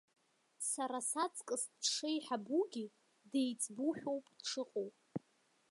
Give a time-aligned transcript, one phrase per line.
[0.69, 2.85] Сара саҵкыс дшеиҳабугьы,
[3.31, 4.89] деиҵбушәоуп дшыҟоу.